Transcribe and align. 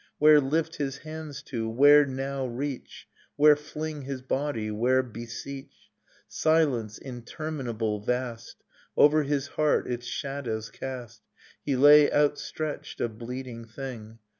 Where 0.17 0.41
lift 0.41 0.77
his 0.77 0.97
hands 0.97 1.43
to, 1.43 1.69
where 1.69 2.07
now 2.07 2.47
reach, 2.47 3.07
Where 3.35 3.55
fling 3.55 4.01
his 4.01 4.23
body, 4.23 4.71
where 4.71 5.03
beseech?... 5.03 5.91
Silence, 6.27 6.97
interminable, 6.97 7.99
vast, 7.99 8.55
Over 8.97 9.21
his 9.21 9.45
heart 9.49 9.85
its 9.85 10.07
shadow 10.07 10.59
cast, 10.73 11.21
He 11.63 11.75
lay 11.75 12.11
outstretched, 12.11 12.99
a 12.99 13.09
bleeding 13.09 13.63
thing 13.65 14.17